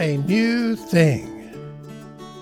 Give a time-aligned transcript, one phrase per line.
[0.00, 1.52] a new thing.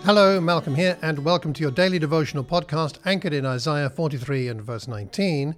[0.05, 4.63] Hello, Malcolm here, and welcome to your daily devotional podcast anchored in Isaiah 43 and
[4.63, 5.57] verse 19,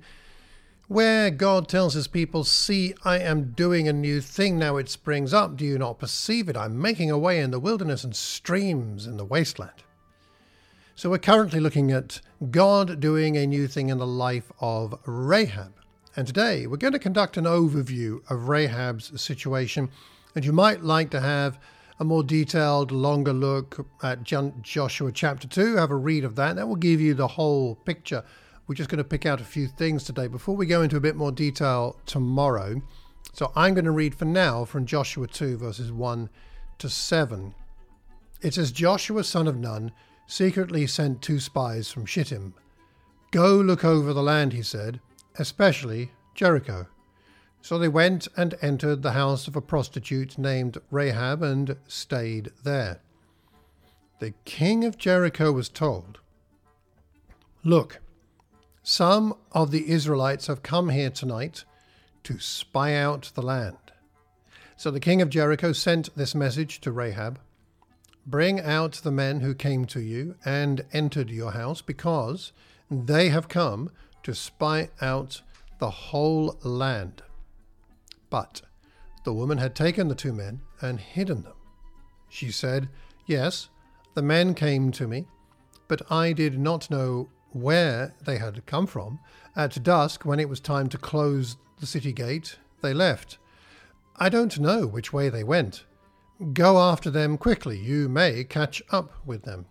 [0.88, 4.58] where God tells his people, See, I am doing a new thing.
[4.58, 5.58] Now it springs up.
[5.58, 6.56] Do you not perceive it?
[6.56, 9.82] I'm making a way in the wilderness and streams in the wasteland.
[10.94, 15.74] So we're currently looking at God doing a new thing in the life of Rahab.
[16.16, 19.91] And today we're going to conduct an overview of Rahab's situation.
[20.34, 21.59] And you might like to have
[22.00, 25.77] a more detailed, longer look at Joshua chapter 2.
[25.77, 26.56] Have a read of that.
[26.56, 28.24] That will give you the whole picture.
[28.66, 31.00] We're just going to pick out a few things today before we go into a
[31.00, 32.82] bit more detail tomorrow.
[33.34, 36.30] So I'm going to read for now from Joshua 2, verses 1
[36.78, 37.54] to 7.
[38.42, 39.92] It says Joshua, son of Nun,
[40.26, 42.54] secretly sent two spies from Shittim.
[43.30, 45.01] Go look over the land, he said
[45.38, 46.87] especially Jericho.
[47.62, 53.01] So they went and entered the house of a prostitute named Rahab and stayed there.
[54.18, 56.18] The king of Jericho was told,
[57.62, 58.01] Look,
[58.82, 61.65] some of the Israelites have come here tonight
[62.24, 63.77] to spy out the land.
[64.77, 67.39] So the king of Jericho sent this message to Rahab
[68.27, 72.53] Bring out the men who came to you and entered your house, because
[72.91, 73.91] they have come
[74.23, 75.41] to spy out
[75.79, 77.23] the whole land.
[78.31, 78.62] But
[79.25, 81.55] the woman had taken the two men and hidden them.
[82.28, 82.89] She said,
[83.27, 83.69] Yes,
[84.14, 85.27] the men came to me,
[85.89, 89.19] but I did not know where they had come from.
[89.56, 93.39] At dusk, when it was time to close the city gate, they left.
[94.17, 95.84] I don't know which way they went.
[96.53, 99.67] Go after them quickly, you may catch up with them.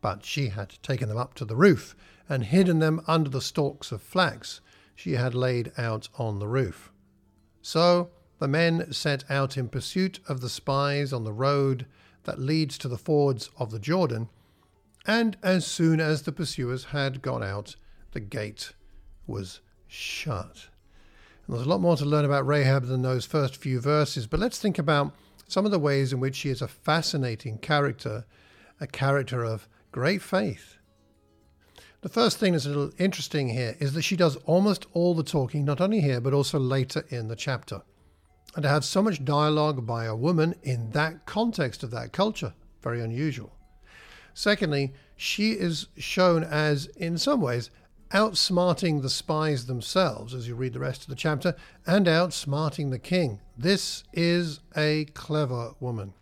[0.00, 1.94] But she had taken them up to the roof
[2.28, 4.60] and hidden them under the stalks of flax
[4.94, 6.90] she had laid out on the roof.
[7.66, 11.86] So the men set out in pursuit of the spies on the road
[12.22, 14.28] that leads to the fords of the Jordan,
[15.04, 17.74] and as soon as the pursuers had gone out,
[18.12, 18.72] the gate
[19.26, 20.68] was shut.
[21.48, 24.38] And there's a lot more to learn about Rahab than those first few verses, but
[24.38, 25.12] let's think about
[25.48, 28.26] some of the ways in which she is a fascinating character,
[28.80, 30.75] a character of great faith
[32.06, 35.24] the first thing that's a little interesting here is that she does almost all the
[35.24, 37.82] talking, not only here, but also later in the chapter.
[38.54, 42.54] And to have so much dialogue by a woman in that context of that culture,
[42.80, 43.52] very unusual.
[44.34, 47.70] Secondly, she is shown as, in some ways,
[48.12, 51.56] outsmarting the spies themselves as you read the rest of the chapter,
[51.88, 53.40] and outsmarting the king.
[53.58, 56.14] This is a clever woman.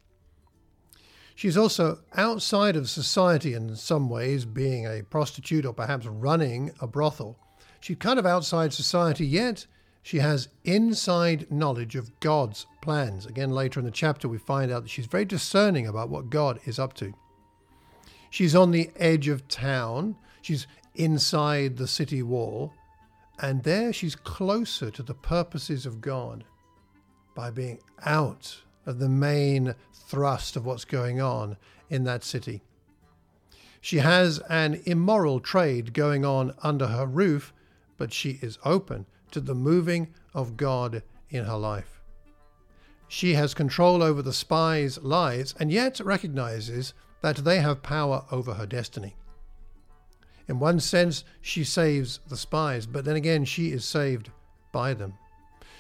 [1.35, 6.87] She's also outside of society in some ways, being a prostitute or perhaps running a
[6.87, 7.39] brothel.
[7.81, 9.67] She's kind of outside society, yet
[10.03, 13.27] she has inside knowledge of God's plans.
[13.27, 16.61] Again, later in the chapter, we find out that she's very discerning about what God
[16.67, 17.13] is up to.
[18.31, 22.73] She's on the edge of town, she's inside the city wall,
[23.41, 26.45] and there she's closer to the purposes of God
[27.35, 31.57] by being out of the main thrust of what's going on
[31.89, 32.63] in that city.
[33.81, 37.53] She has an immoral trade going on under her roof,
[37.99, 42.01] but she is open to the moving of God in her life.
[43.09, 48.55] She has control over the spies' lives and yet recognizes that they have power over
[48.55, 49.17] her destiny.
[50.49, 54.31] In one sense, she saves the spies, but then again, she is saved
[54.73, 55.15] by them.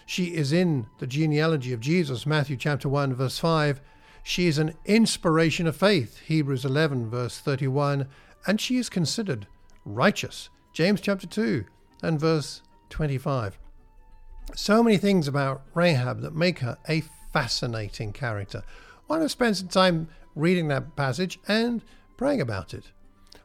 [0.06, 3.81] She is in the genealogy of Jesus, Matthew chapter 1, verse 5.
[4.22, 8.09] She is an inspiration of faith, Hebrews 11, verse 31.
[8.47, 9.47] And she is considered
[9.84, 11.64] righteous, James chapter 2
[12.03, 13.59] and verse 25.
[14.54, 18.62] So many things about Rahab that make her a fascinating character.
[19.06, 21.82] Why don't spend some time reading that passage and
[22.16, 22.93] praying about it?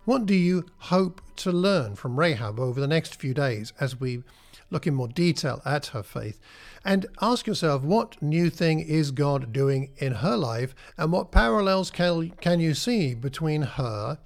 [0.10, 4.24] What do you hope to learn from Rahab over the next few days as we
[4.72, 6.40] look in more detail at her faith,
[6.84, 11.92] and ask yourself what new thing is God doing in her life and what parallels
[11.92, 14.18] can, can you see between her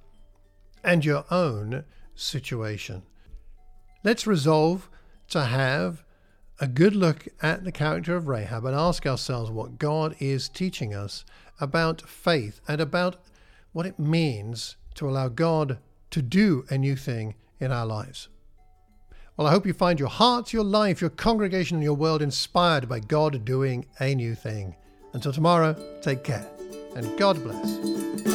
[0.82, 3.02] and your own situation.
[4.02, 4.88] Let's resolve
[5.28, 6.02] to have
[6.60, 10.94] a good look at the character of Rahab and ask ourselves what God is teaching
[10.94, 11.26] us
[11.60, 13.16] about faith and about
[13.72, 15.78] what it means to allow God
[16.10, 18.28] to do a new thing in our lives.
[19.36, 22.88] Well, I hope you find your heart, your life, your congregation, and your world inspired
[22.88, 24.76] by God doing a new thing.
[25.12, 26.46] Until tomorrow, take care
[26.94, 28.33] and God bless.